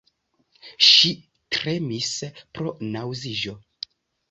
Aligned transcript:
Ŝi 0.91 1.11
tremis 1.57 2.09
pro 2.57 2.75
naŭziĝo. 2.99 3.57